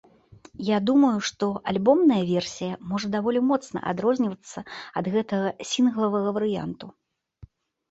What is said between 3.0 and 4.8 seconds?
даволі моцна адрознівацца